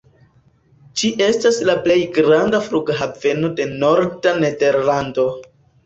[1.01, 5.33] Ĝi estas la plej granda flughaveno de norda Nederlando.